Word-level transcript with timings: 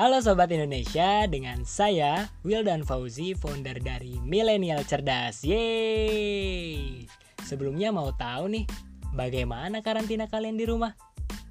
Halo 0.00 0.16
Sobat 0.24 0.48
Indonesia, 0.48 1.28
dengan 1.28 1.60
saya 1.68 2.32
Wildan 2.40 2.88
Fauzi, 2.88 3.36
founder 3.36 3.84
dari 3.84 4.16
Milenial 4.24 4.80
Cerdas. 4.88 5.44
Yeay! 5.44 7.04
Sebelumnya 7.44 7.92
mau 7.92 8.08
tahu 8.16 8.48
nih, 8.48 8.64
bagaimana 9.12 9.84
karantina 9.84 10.24
kalian 10.24 10.56
di 10.56 10.64
rumah? 10.64 10.96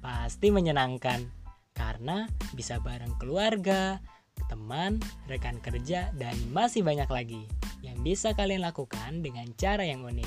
Pasti 0.02 0.50
menyenangkan, 0.50 1.30
karena 1.78 2.26
bisa 2.50 2.82
bareng 2.82 3.14
keluarga, 3.22 4.02
teman, 4.50 4.98
rekan 5.30 5.62
kerja, 5.62 6.10
dan 6.18 6.34
masih 6.50 6.82
banyak 6.82 7.06
lagi 7.06 7.46
yang 7.86 8.02
bisa 8.02 8.34
kalian 8.34 8.66
lakukan 8.66 9.22
dengan 9.22 9.46
cara 9.54 9.86
yang 9.86 10.02
unik. 10.02 10.26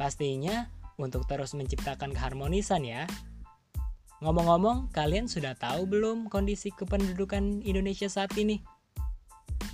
Pastinya 0.00 0.72
untuk 0.96 1.28
terus 1.28 1.52
menciptakan 1.52 2.16
keharmonisan 2.16 2.88
ya. 2.88 3.04
Ngomong-ngomong, 4.24 4.88
kalian 4.96 5.28
sudah 5.28 5.52
tahu 5.52 5.84
belum 5.84 6.32
kondisi 6.32 6.72
kependudukan 6.72 7.60
Indonesia 7.60 8.08
saat 8.08 8.32
ini? 8.40 8.56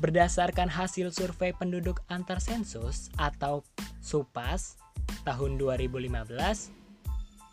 Berdasarkan 0.02 0.66
hasil 0.66 1.14
survei 1.14 1.54
penduduk 1.54 2.02
antar 2.10 2.42
sensus 2.42 3.14
atau 3.14 3.62
SUPAS 4.02 4.74
tahun 5.22 5.54
2015, 5.54 6.26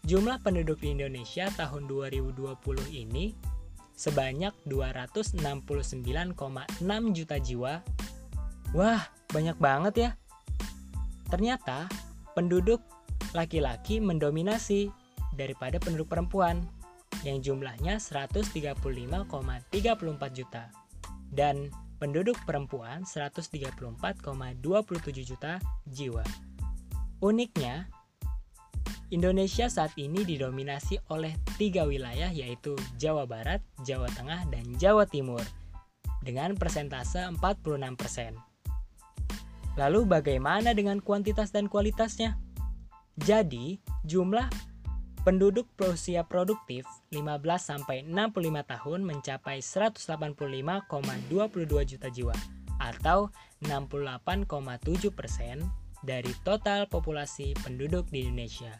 jumlah 0.10 0.42
penduduk 0.42 0.82
di 0.82 0.98
Indonesia 0.98 1.54
tahun 1.54 1.86
2020 1.86 2.58
ini 2.90 3.38
sebanyak 3.94 4.58
269,6 4.66 6.34
juta 7.14 7.38
jiwa. 7.38 7.86
Wah, 8.73 9.06
banyak 9.30 9.58
banget 9.62 9.94
ya. 10.02 10.09
Ternyata 11.30 11.86
penduduk 12.34 12.81
laki-laki 13.38 14.02
mendominasi 14.02 14.90
daripada 15.38 15.78
penduduk 15.78 16.09
perempuan 16.09 16.66
yang 17.26 17.42
jumlahnya 17.42 17.98
135,34 17.98 19.26
juta 20.34 20.70
dan 21.34 21.74
penduduk 21.98 22.38
perempuan 22.46 23.02
134,27 23.04 25.26
juta 25.26 25.58
jiwa. 25.90 26.24
Uniknya, 27.18 27.90
Indonesia 29.09 29.72
saat 29.72 29.96
ini 29.96 30.28
didominasi 30.28 31.00
oleh 31.09 31.34
tiga 31.56 31.88
wilayah 31.88 32.30
yaitu 32.30 32.76
Jawa 33.00 33.26
Barat, 33.26 33.64
Jawa 33.88 34.12
Tengah, 34.14 34.46
dan 34.52 34.76
Jawa 34.76 35.08
Timur 35.08 35.42
dengan 36.22 36.54
persentase 36.59 37.24
46%. 37.40 38.36
Lalu 39.78 40.09
bagaimana 40.09 40.74
dengan 40.74 41.00
kuantitas 41.00 41.54
dan 41.54 41.70
kualitasnya? 41.72 42.36
Jadi, 43.18 43.81
jumlah 44.06 44.46
Penduduk 45.28 45.67
berusia 45.75 46.23
produktif 46.23 46.88
15 47.11 47.44
sampai 47.59 48.00
65 48.08 48.47
tahun 48.64 49.03
mencapai 49.03 49.59
185,22 49.59 50.88
juta 51.84 52.08
jiwa 52.08 52.31
atau 52.80 53.28
68,7 53.59 54.47
persen 55.11 55.67
dari 56.00 56.31
total 56.47 56.88
populasi 56.88 57.59
penduduk 57.59 58.08
di 58.08 58.23
Indonesia. 58.23 58.80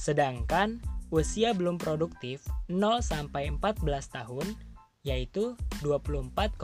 Sedangkan 0.00 0.80
usia 1.12 1.52
belum 1.52 1.76
produktif 1.76 2.40
0 2.72 3.04
sampai 3.04 3.52
14 3.52 3.84
tahun 4.16 4.56
yaitu 5.04 5.60
24,5 5.84 6.56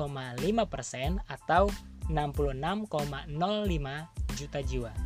persen 0.72 1.20
atau 1.28 1.69
66,05 2.08 3.28
juta 4.41 4.60
jiwa 4.64 5.06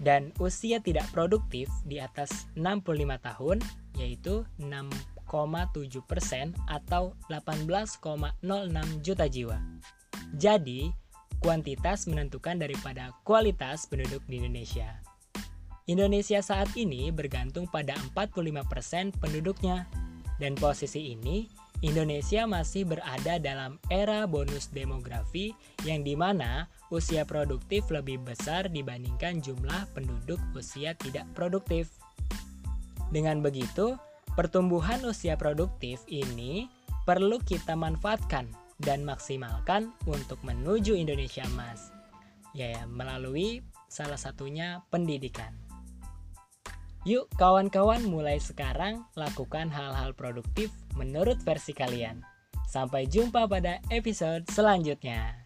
dan 0.00 0.32
usia 0.40 0.80
tidak 0.80 1.08
produktif 1.12 1.68
di 1.88 2.00
atas 2.00 2.48
65 2.58 3.16
tahun 3.20 3.58
yaitu 3.96 4.44
6,7 4.60 4.92
persen 6.04 6.52
atau 6.68 7.16
18,06 7.32 8.44
juta 9.00 9.26
jiwa. 9.26 9.58
Jadi, 10.36 10.92
kuantitas 11.40 12.04
menentukan 12.08 12.60
daripada 12.60 13.14
kualitas 13.24 13.88
penduduk 13.88 14.20
di 14.28 14.42
Indonesia. 14.42 15.00
Indonesia 15.86 16.42
saat 16.42 16.74
ini 16.74 17.14
bergantung 17.14 17.70
pada 17.70 17.94
45% 18.12 18.66
persen 18.66 19.14
penduduknya, 19.14 19.86
dan 20.36 20.52
posisi 20.56 21.16
ini 21.16 21.48
Indonesia 21.86 22.50
masih 22.50 22.82
berada 22.82 23.38
dalam 23.38 23.78
era 23.94 24.26
bonus 24.26 24.66
demografi 24.74 25.54
yang 25.86 26.02
di 26.02 26.18
mana 26.18 26.66
usia 26.90 27.22
produktif 27.22 27.86
lebih 27.94 28.18
besar 28.26 28.66
dibandingkan 28.66 29.38
jumlah 29.38 29.86
penduduk 29.94 30.42
usia 30.58 30.98
tidak 30.98 31.30
produktif. 31.38 31.94
Dengan 33.14 33.38
begitu, 33.38 33.94
pertumbuhan 34.34 35.06
usia 35.06 35.38
produktif 35.38 36.02
ini 36.10 36.66
perlu 37.06 37.38
kita 37.38 37.78
manfaatkan 37.78 38.50
dan 38.82 39.06
maksimalkan 39.06 39.94
untuk 40.10 40.42
menuju 40.42 40.98
Indonesia 40.98 41.46
emas. 41.46 41.94
Ya, 42.50 42.82
melalui 42.90 43.62
salah 43.86 44.18
satunya 44.18 44.82
pendidikan. 44.90 45.65
Yuk 47.06 47.30
kawan-kawan 47.38 48.02
mulai 48.10 48.42
sekarang 48.42 49.06
lakukan 49.14 49.70
hal-hal 49.70 50.10
produktif 50.10 50.74
menurut 50.98 51.38
versi 51.46 51.70
kalian. 51.70 52.26
Sampai 52.66 53.06
jumpa 53.06 53.46
pada 53.46 53.78
episode 53.94 54.42
selanjutnya. 54.50 55.45